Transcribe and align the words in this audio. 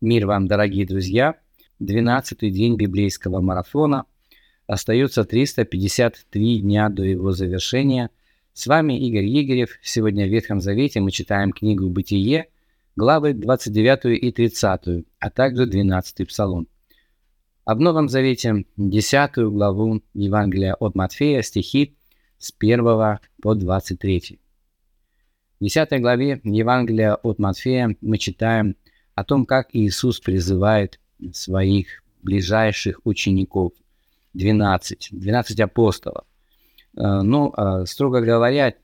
Мир 0.00 0.26
вам, 0.26 0.46
дорогие 0.46 0.86
друзья! 0.86 1.34
12-й 1.82 2.50
день 2.52 2.76
библейского 2.76 3.40
марафона. 3.40 4.04
Остается 4.68 5.24
353 5.24 6.60
дня 6.60 6.88
до 6.88 7.02
его 7.02 7.32
завершения. 7.32 8.10
С 8.52 8.68
вами 8.68 8.96
Игорь 8.96 9.24
Егорев. 9.24 9.76
Сегодня 9.82 10.24
в 10.24 10.28
Ветхом 10.28 10.60
Завете 10.60 11.00
мы 11.00 11.10
читаем 11.10 11.50
книгу 11.50 11.88
«Бытие», 11.88 12.46
главы 12.94 13.32
29 13.32 14.22
и 14.22 14.30
30, 14.30 15.04
а 15.18 15.30
также 15.30 15.66
12 15.66 16.28
Псалом. 16.28 16.68
А 17.64 17.74
в 17.74 17.80
Новом 17.80 18.08
Завете 18.08 18.66
10 18.76 19.36
главу 19.50 20.00
Евангелия 20.14 20.74
от 20.74 20.94
Матфея, 20.94 21.42
стихи 21.42 21.96
с 22.38 22.54
1 22.56 22.84
по 23.42 23.54
23. 23.56 24.38
В 25.58 25.64
10 25.64 26.00
главе 26.00 26.40
Евангелия 26.44 27.16
от 27.16 27.40
Матфея 27.40 27.96
мы 28.00 28.18
читаем– 28.18 28.76
о 29.18 29.24
том, 29.24 29.46
как 29.46 29.70
Иисус 29.72 30.20
призывает 30.20 31.00
своих 31.32 32.04
ближайших 32.22 33.00
учеников, 33.02 33.72
12, 34.34 35.08
12 35.10 35.60
апостолов. 35.60 36.24
Э, 36.96 37.22
ну, 37.22 37.52
а, 37.56 37.84
строго 37.84 38.20
говоря, 38.20 38.74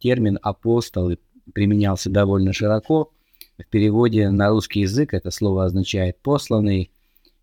термин 0.00 0.36
«апостолы» 0.42 1.18
применялся 1.54 2.10
довольно 2.10 2.52
широко. 2.52 3.12
В 3.56 3.66
переводе 3.66 4.30
на 4.30 4.48
русский 4.48 4.80
язык 4.80 5.14
это 5.14 5.30
слово 5.30 5.66
означает 5.66 6.20
«посланный», 6.22 6.90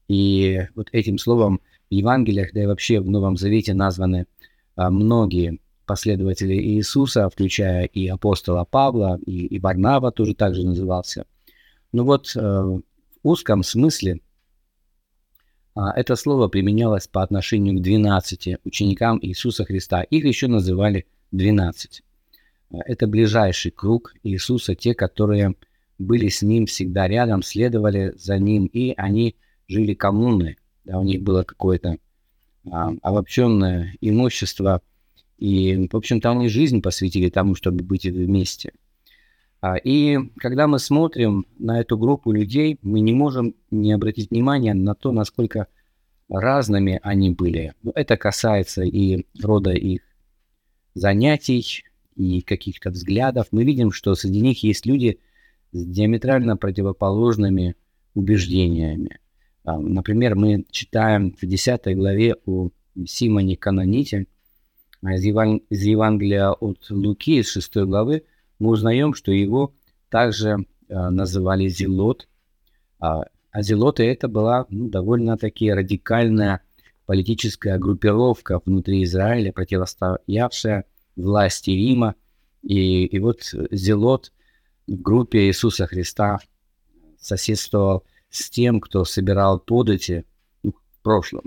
и 0.10 0.68
вот 0.76 0.90
этим 0.92 1.18
словом 1.18 1.62
в 1.90 1.94
Евангелиях, 1.94 2.52
да 2.54 2.64
и 2.64 2.66
вообще 2.66 3.00
в 3.00 3.10
Новом 3.10 3.38
Завете 3.38 3.74
названы 3.74 4.28
а, 4.76 4.90
многие 4.90 5.60
последователи 5.86 6.56
Иисуса, 6.56 7.30
включая 7.30 7.86
и 7.86 8.08
апостола 8.08 8.66
Павла, 8.66 9.20
и, 9.26 9.46
и 9.46 9.58
Барнава 9.58 10.12
тоже 10.12 10.36
также 10.36 10.66
назывался– 10.66 11.26
ну 11.96 12.04
вот 12.04 12.36
э, 12.36 12.40
в 12.42 12.82
узком 13.24 13.64
смысле 13.64 14.20
а, 15.76 15.98
это 15.98 16.18
слово 16.18 16.50
применялось 16.50 17.08
по 17.08 17.24
отношению 17.24 17.80
к 17.80 17.82
12 17.82 18.58
ученикам 18.66 19.18
Иисуса 19.22 19.64
Христа. 19.64 20.04
Их 20.04 20.26
еще 20.26 20.48
называли 20.48 21.06
12. 21.32 22.04
Это 22.70 23.08
ближайший 23.08 23.72
круг 23.72 24.14
Иисуса, 24.24 24.76
те, 24.76 24.94
которые 24.94 25.56
были 25.98 26.28
с 26.28 26.42
Ним 26.42 26.66
всегда 26.66 27.08
рядом, 27.08 27.42
следовали 27.42 28.14
за 28.18 28.40
Ним, 28.40 28.66
и 28.66 28.94
они 28.98 29.38
жили 29.70 29.94
коммуной. 29.94 30.58
Да, 30.84 31.00
у 31.00 31.04
них 31.04 31.24
было 31.24 31.44
какое-то 31.44 31.98
а, 32.70 32.92
обобщенное 33.04 33.96
имущество, 34.02 34.82
и, 35.38 35.88
в 35.90 35.96
общем-то, 35.96 36.30
они 36.32 36.50
жизнь 36.50 36.82
посвятили 36.82 37.30
тому, 37.30 37.56
чтобы 37.56 37.86
быть 37.86 38.06
вместе– 38.06 38.74
и 39.74 40.18
когда 40.38 40.68
мы 40.68 40.80
смотрим 40.80 41.46
на 41.58 41.80
эту 41.80 41.98
группу 41.98 42.32
людей, 42.32 42.78
мы 42.82 43.00
не 43.00 43.14
можем 43.14 43.56
не 43.72 43.94
обратить 43.94 44.30
внимания 44.32 44.74
на 44.74 44.96
то, 44.96 45.12
насколько 45.12 45.68
разными 46.30 47.00
они 47.04 47.32
были. 47.32 47.74
Это 47.94 48.18
касается 48.18 48.84
и 48.84 49.26
рода 49.42 49.72
их 49.72 50.02
занятий, 50.94 51.84
и 52.16 52.42
каких-то 52.42 52.90
взглядов. 52.90 53.48
Мы 53.52 53.64
видим, 53.64 53.92
что 53.92 54.16
среди 54.16 54.42
них 54.42 54.64
есть 54.64 54.86
люди 54.86 55.20
с 55.72 55.86
диаметрально 55.86 56.58
противоположными 56.58 57.76
убеждениями. 58.14 59.20
А, 59.64 59.78
например, 59.78 60.36
мы 60.36 60.66
читаем 60.72 61.34
в 61.34 61.46
10 61.46 61.96
главе 61.96 62.36
о 62.46 62.70
Симоне 63.06 63.58
Каноните 63.58 64.28
из 65.04 65.84
Евангелия 65.84 66.50
от 66.52 66.90
Луки, 66.90 67.40
из 67.40 67.52
6 67.52 67.76
главы, 67.78 68.24
мы 68.60 68.70
узнаем, 68.72 69.14
что 69.14 69.32
его 69.32 69.74
также 70.10 70.66
э, 70.88 71.10
называли 71.10 71.68
Зелот. 71.68 72.28
А, 73.00 73.26
а 73.52 73.62
Зелоты 73.62 74.04
это 74.04 74.28
была 74.28 74.66
ну, 74.70 74.90
довольно-таки 74.90 75.72
радикальная 75.72 76.62
политическая 77.06 77.78
группировка 77.78 78.62
внутри 78.66 79.04
Израиля, 79.04 79.52
противостоявшая 79.52 80.86
власти 81.16 81.72
Рима. 81.72 82.16
И, 82.64 83.06
и 83.06 83.20
вот 83.20 83.54
Зелот 83.72 84.32
в 84.88 84.96
группе 84.96 85.48
Иисуса 85.48 85.88
Христа 85.88 86.40
соседствовал 87.20 88.04
с 88.30 88.50
тем, 88.50 88.80
кто 88.82 89.06
собирал 89.06 89.60
подати 89.60 90.26
ну, 90.64 90.72
в 90.72 91.04
прошлом 91.04 91.44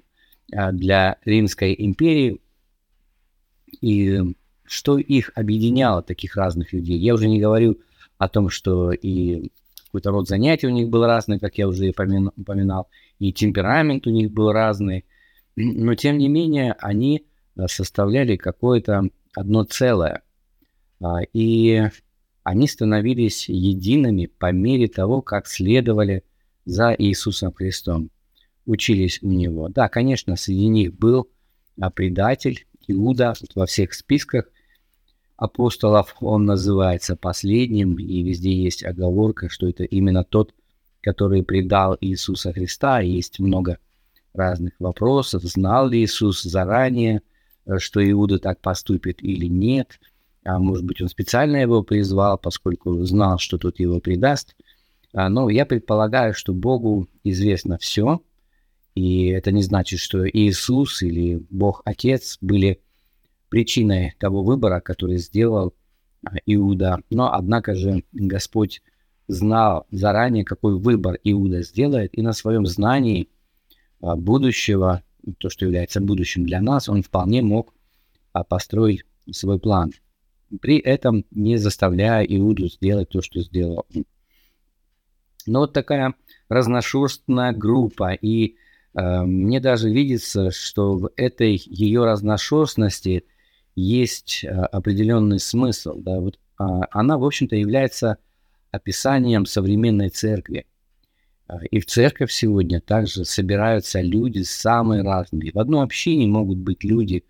а, 0.55 0.73
для 0.73 1.19
Римской 1.25 1.75
империи. 1.79 2.41
И 3.81 4.21
что 4.69 4.99
их 4.99 5.33
объединяло, 5.35 6.03
таких 6.03 6.37
разных 6.37 6.73
людей. 6.73 6.99
Я 6.99 7.15
уже 7.15 7.29
не 7.29 7.41
говорю 7.41 7.79
о 8.19 8.29
том, 8.29 8.51
что 8.51 8.93
и 8.93 9.51
какой-то 9.87 10.11
род 10.11 10.29
занятий 10.29 10.67
у 10.67 10.71
них 10.71 10.89
был 10.89 11.07
разный, 11.07 11.39
как 11.39 11.57
я 11.57 11.67
уже 11.67 11.89
упоминал, 11.89 12.89
и 13.19 13.33
темперамент 13.33 14.07
у 14.07 14.11
них 14.11 14.31
был 14.31 14.53
разный, 14.53 15.07
но 15.57 15.95
тем 15.95 16.19
не 16.19 16.29
менее 16.29 16.75
они 16.79 17.25
э, 17.57 17.67
составляли 17.69 18.37
какое-то 18.37 19.09
одно 19.35 19.65
целое, 19.65 20.23
а, 21.01 21.21
и 21.33 21.89
они 22.43 22.69
становились 22.69 23.49
едиными 23.49 24.27
по 24.27 24.53
мере 24.53 24.89
того, 24.89 25.23
как 25.23 25.47
следовали 25.47 26.23
за 26.65 26.95
Иисусом 26.97 27.53
Христом, 27.53 28.11
учились 28.67 29.21
у 29.23 29.29
Него. 29.29 29.69
Да, 29.69 29.89
конечно, 29.89 30.37
среди 30.37 30.67
них 30.67 30.95
был 30.95 31.29
а, 31.81 31.91
предатель, 31.91 32.67
Иуда 32.87 33.35
во 33.55 33.67
всех 33.67 33.95
списках, 33.95 34.51
апостолов 35.39 36.17
он 36.21 36.45
называется 36.45 37.17
последним, 37.17 37.95
и 37.95 38.23
везде 38.23 38.53
есть 38.53 38.85
оговорка, 38.85 39.49
что 39.49 39.69
это 39.69 39.85
именно 39.85 40.25
тот, 40.25 40.53
который 41.01 41.45
предал 41.45 41.97
Иисуса 42.01 42.53
Христа. 42.53 43.01
Есть 43.01 43.39
много 43.39 43.79
разных 44.35 44.75
вопросов. 44.81 45.45
Знал 45.45 45.89
ли 45.89 46.05
Иисус 46.05 46.43
заранее, 46.43 47.23
э, 47.67 47.79
что 47.79 48.07
Иуда 48.11 48.41
так 48.41 48.61
поступит 48.61 49.23
или 49.23 49.47
нет? 49.47 50.01
А 50.45 50.59
может 50.59 50.85
быть, 50.85 51.01
он 51.01 51.09
специально 51.09 51.57
его 51.57 51.85
призвал, 51.85 52.37
поскольку 52.37 53.05
знал, 53.05 53.39
что 53.39 53.59
тут 53.59 53.79
его 53.79 54.01
предаст. 54.01 54.57
А, 55.15 55.29
но 55.29 55.49
я 55.51 55.65
предполагаю, 55.67 56.35
что 56.35 56.53
Богу 56.53 57.09
известно 57.23 57.79
все, 57.79 58.21
и 58.97 59.27
это 59.27 59.53
не 59.53 59.63
значит, 59.63 60.01
что 60.01 60.29
Иисус 60.29 61.03
или 61.03 61.41
Бог 61.49 61.83
Отец 61.85 62.39
были 62.41 62.81
причиной 63.49 64.15
того 64.19 64.43
выбора, 64.43 64.81
который 64.81 65.19
сделал 65.19 65.75
а, 66.25 66.37
Иуда. 66.47 67.01
Но, 67.11 67.33
однако 67.33 67.75
же, 67.75 68.05
Господь 68.13 68.83
знал 69.27 69.87
заранее, 69.91 70.45
какой 70.45 70.79
выбор 70.79 71.19
Иуда 71.25 71.63
сделает, 71.63 72.17
и 72.17 72.23
на 72.23 72.33
своем 72.33 72.67
знании 72.67 73.29
а, 74.01 74.17
будущего, 74.17 75.03
то, 75.39 75.51
что 75.51 75.65
является 75.65 76.01
будущим 76.01 76.45
для 76.45 76.61
нас, 76.61 76.89
он 76.89 77.03
вполне 77.03 77.43
мог 77.43 77.75
а, 78.33 78.45
построить 78.45 79.05
свой 79.31 79.59
план. 79.59 79.93
При 80.61 80.79
этом 80.79 81.25
не 81.31 81.59
заставляя 81.59 82.25
Иуду 82.25 82.69
сделать 82.69 83.11
то, 83.11 83.21
что 83.21 83.41
сделал. 83.41 83.85
Но 85.47 85.61
вот 85.61 85.75
такая 85.75 86.15
разношерстная 86.49 87.53
группа, 87.53 88.15
и 88.15 88.57
э, 88.95 89.23
мне 89.25 89.61
даже 89.61 89.91
видится, 89.91 90.51
что 90.51 90.97
в 90.97 91.11
этой 91.17 91.57
ее 91.57 92.05
разношерстности– 92.07 93.25
есть 93.79 94.45
а, 94.45 94.67
определенный 94.67 95.39
смысл. 95.39 95.95
Да? 95.99 96.19
Вот, 96.21 96.39
а, 96.59 96.81
она, 96.91 97.17
в 97.17 97.25
общем-то, 97.25 97.55
является 97.55 98.19
описанием 98.71 99.47
современной 99.47 100.09
церкви. 100.09 100.67
А, 101.47 101.65
и 101.65 101.79
в 101.81 101.87
церковь 101.87 102.33
сегодня 102.33 102.81
также 102.81 103.25
собираются 103.25 104.01
люди 104.01 104.43
самые 104.43 105.03
разные. 105.03 105.53
В 105.53 105.59
одной 105.59 105.85
общине 105.85 106.27
могут 106.27 106.59
быть 106.59 106.85
люди 106.85 107.25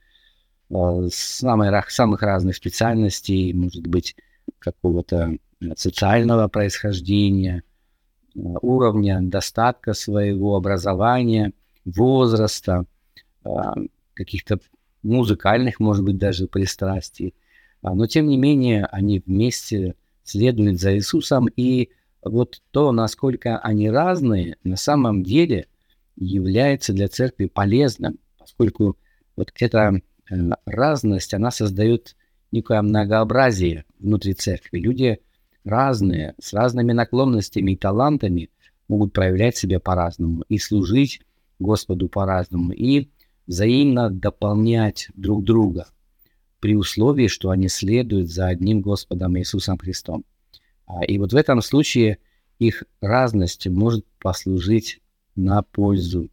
самых, 0.70 1.90
самых 1.90 2.20
разных 2.20 2.54
специальностей, 2.56 3.54
может 3.54 3.86
быть, 3.86 4.16
какого-то 4.58 5.38
социального 5.76 6.48
происхождения, 6.48 7.62
уровня 8.34 9.18
достатка 9.22 9.94
своего 9.94 10.56
образования, 10.56 11.54
возраста, 11.86 12.84
каких-то 14.12 14.58
музыкальных, 15.02 15.80
может 15.80 16.04
быть, 16.04 16.18
даже 16.18 16.46
пристрастий. 16.46 17.34
А, 17.82 17.94
но, 17.94 18.06
тем 18.06 18.26
не 18.26 18.36
менее, 18.36 18.86
они 18.86 19.22
вместе 19.24 19.94
следуют 20.24 20.80
за 20.80 20.96
Иисусом. 20.96 21.46
И 21.56 21.90
вот 22.22 22.60
то, 22.70 22.92
насколько 22.92 23.58
они 23.58 23.90
разные, 23.90 24.56
на 24.64 24.76
самом 24.76 25.22
деле 25.22 25.66
является 26.16 26.92
для 26.92 27.08
церкви 27.08 27.46
полезным, 27.46 28.18
поскольку 28.38 28.96
вот 29.36 29.52
эта 29.58 30.00
э, 30.30 30.34
разность, 30.66 31.34
она 31.34 31.50
создает 31.50 32.16
некое 32.50 32.82
многообразие 32.82 33.84
внутри 33.98 34.34
церкви. 34.34 34.78
Люди 34.78 35.20
разные, 35.64 36.34
с 36.40 36.52
разными 36.52 36.92
наклонностями 36.92 37.72
и 37.72 37.76
талантами 37.76 38.50
могут 38.88 39.12
проявлять 39.12 39.56
себя 39.56 39.80
по-разному 39.80 40.44
и 40.48 40.58
служить 40.58 41.20
Господу 41.58 42.08
по-разному. 42.08 42.72
И 42.72 43.10
взаимно 43.48 44.10
дополнять 44.10 45.08
друг 45.14 45.42
друга 45.42 45.88
при 46.60 46.76
условии, 46.76 47.26
что 47.26 47.50
они 47.50 47.68
следуют 47.68 48.30
за 48.30 48.46
одним 48.46 48.82
Господом 48.82 49.36
Иисусом 49.38 49.78
Христом. 49.78 50.24
А, 50.86 51.04
и 51.04 51.18
вот 51.18 51.32
в 51.32 51.36
этом 51.36 51.62
случае 51.62 52.18
их 52.58 52.84
разность 53.00 53.66
может 53.66 54.06
послужить 54.20 55.00
на 55.34 55.62
пользу. 55.62 56.28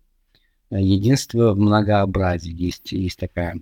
Единство 0.72 1.54
в 1.54 1.60
многообразии. 1.60 2.52
Есть, 2.52 2.92
есть 2.92 3.20
такая, 3.20 3.62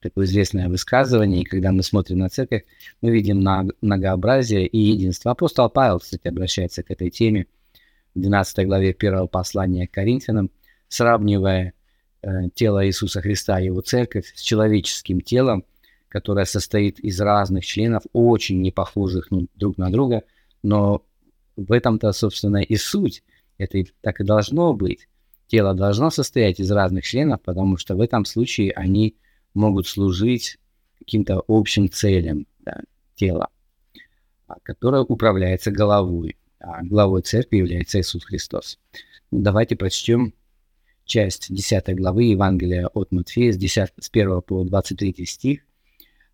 такое 0.00 0.24
известное 0.24 0.68
высказывание, 0.68 1.42
и 1.42 1.44
когда 1.44 1.72
мы 1.72 1.82
смотрим 1.82 2.18
на 2.18 2.28
церковь, 2.28 2.62
мы 3.02 3.10
видим 3.10 3.44
многообразие 3.82 4.66
и 4.66 4.78
единство. 4.78 5.32
Апостол 5.32 5.68
Павел, 5.68 5.98
кстати, 5.98 6.28
обращается 6.28 6.82
к 6.84 6.90
этой 6.90 7.10
теме 7.10 7.48
в 8.14 8.20
12 8.20 8.66
главе 8.66 8.94
первого 8.94 9.26
послания 9.26 9.88
к 9.88 9.90
Коринфянам, 9.90 10.50
сравнивая 10.88 11.74
тело 12.54 12.86
Иисуса 12.86 13.20
Христа 13.20 13.58
его 13.58 13.80
церковь 13.80 14.32
с 14.34 14.40
человеческим 14.40 15.20
телом, 15.20 15.64
которое 16.08 16.44
состоит 16.44 17.00
из 17.00 17.20
разных 17.20 17.64
членов, 17.64 18.02
очень 18.12 18.60
не 18.60 18.70
похожих 18.70 19.30
ну, 19.30 19.46
друг 19.54 19.78
на 19.78 19.90
друга, 19.90 20.22
но 20.62 21.04
в 21.56 21.72
этом-то, 21.72 22.12
собственно, 22.12 22.58
и 22.58 22.76
суть. 22.76 23.22
Это 23.58 23.82
так 24.00 24.20
и 24.20 24.24
должно 24.24 24.72
быть. 24.72 25.08
Тело 25.46 25.74
должно 25.74 26.10
состоять 26.10 26.60
из 26.60 26.70
разных 26.70 27.04
членов, 27.04 27.40
потому 27.42 27.76
что 27.76 27.94
в 27.94 28.00
этом 28.00 28.24
случае 28.24 28.72
они 28.72 29.16
могут 29.54 29.86
служить 29.86 30.58
каким-то 30.98 31.42
общим 31.46 31.90
целям 31.90 32.46
да, 32.60 32.80
тела, 33.16 33.48
а, 34.46 34.56
которое 34.62 35.02
управляется 35.02 35.70
головой. 35.70 36.36
А 36.60 36.82
главой 36.84 37.22
церкви 37.22 37.56
является 37.56 38.00
Иисус 38.00 38.24
Христос. 38.24 38.78
Давайте 39.30 39.76
прочтем 39.76 40.32
часть 41.12 41.54
10 41.54 41.94
главы 41.94 42.24
Евангелия 42.24 42.86
от 42.86 43.12
Матфея 43.12 43.52
с, 43.52 43.58
10, 43.58 43.92
с 44.00 44.10
1 44.10 44.40
по 44.40 44.64
23 44.64 45.26
стих, 45.26 45.60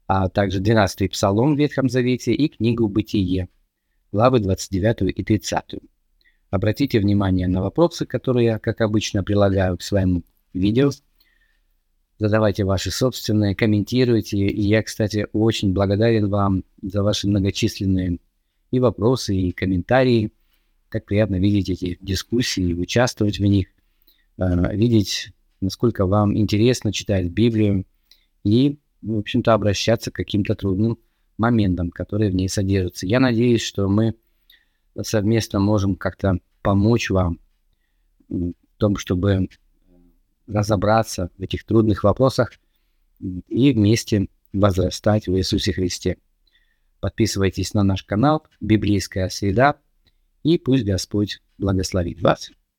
а 0.06 0.28
также 0.28 0.60
12 0.60 1.10
псалом 1.10 1.56
в 1.56 1.58
Ветхом 1.58 1.88
Завете 1.88 2.32
и 2.32 2.46
книгу 2.46 2.86
«Бытие», 2.86 3.48
главы 4.12 4.38
29 4.38 5.18
и 5.18 5.24
30. 5.24 5.80
Обратите 6.50 7.00
внимание 7.00 7.48
на 7.48 7.60
вопросы, 7.60 8.06
которые 8.06 8.46
я, 8.46 8.58
как 8.60 8.80
обычно, 8.80 9.24
прилагаю 9.24 9.76
к 9.76 9.82
своему 9.82 10.22
видео. 10.54 10.92
Задавайте 12.20 12.62
ваши 12.62 12.92
собственные, 12.92 13.56
комментируйте. 13.56 14.38
И 14.38 14.62
я, 14.62 14.84
кстати, 14.84 15.26
очень 15.32 15.72
благодарен 15.72 16.28
вам 16.28 16.62
за 16.82 17.02
ваши 17.02 17.26
многочисленные 17.26 18.20
и 18.70 18.78
вопросы, 18.78 19.34
и 19.34 19.50
комментарии. 19.50 20.30
Так 20.88 21.04
приятно 21.04 21.40
видеть 21.40 21.68
эти 21.68 21.98
дискуссии, 22.00 22.74
участвовать 22.74 23.40
в 23.40 23.44
них, 23.44 23.66
э, 24.38 24.76
видеть, 24.76 25.32
насколько 25.60 26.06
вам 26.06 26.36
интересно 26.36 26.92
читать 26.92 27.30
Библию 27.30 27.84
и, 28.44 28.78
в 29.02 29.18
общем-то, 29.18 29.54
обращаться 29.54 30.10
к 30.10 30.14
каким-то 30.14 30.54
трудным 30.54 30.98
моментам, 31.36 31.90
которые 31.90 32.30
в 32.30 32.34
ней 32.34 32.48
содержатся. 32.48 33.06
Я 33.06 33.20
надеюсь, 33.20 33.62
что 33.62 33.88
мы 33.88 34.14
совместно 35.02 35.60
можем 35.60 35.94
как-то 35.94 36.38
помочь 36.62 37.10
вам 37.10 37.38
в 38.28 38.52
том, 38.76 38.96
чтобы 38.96 39.48
разобраться 40.46 41.30
в 41.38 41.42
этих 41.42 41.64
трудных 41.64 42.04
вопросах 42.04 42.52
и 43.20 43.72
вместе 43.72 44.28
возрастать 44.52 45.28
в 45.28 45.36
Иисусе 45.36 45.72
Христе. 45.72 46.18
Подписывайтесь 47.00 47.74
на 47.74 47.84
наш 47.84 48.02
канал 48.02 48.44
«Библейская 48.60 49.28
среда» 49.28 49.76
и 50.42 50.58
пусть 50.58 50.84
Господь 50.84 51.40
благословит 51.58 52.20
вас. 52.22 52.50